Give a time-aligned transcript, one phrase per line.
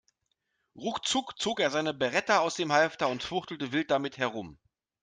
[0.75, 4.57] Ruckzuck zog er seine Beretta aus dem Halfter und fuchtelte wild damit herum.